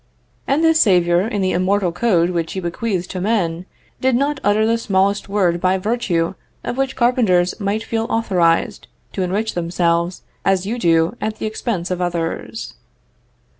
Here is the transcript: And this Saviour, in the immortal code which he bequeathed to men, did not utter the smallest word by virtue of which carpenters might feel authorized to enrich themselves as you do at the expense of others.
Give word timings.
And 0.47 0.63
this 0.63 0.81
Saviour, 0.81 1.21
in 1.27 1.43
the 1.43 1.51
immortal 1.51 1.91
code 1.91 2.31
which 2.31 2.53
he 2.53 2.59
bequeathed 2.59 3.11
to 3.11 3.21
men, 3.21 3.67
did 3.99 4.15
not 4.15 4.39
utter 4.43 4.65
the 4.65 4.79
smallest 4.79 5.29
word 5.29 5.61
by 5.61 5.77
virtue 5.77 6.33
of 6.63 6.75
which 6.75 6.95
carpenters 6.95 7.53
might 7.59 7.83
feel 7.83 8.07
authorized 8.09 8.87
to 9.13 9.21
enrich 9.21 9.53
themselves 9.53 10.23
as 10.43 10.65
you 10.65 10.79
do 10.79 11.15
at 11.21 11.35
the 11.35 11.45
expense 11.45 11.91
of 11.91 12.01
others. 12.01 12.73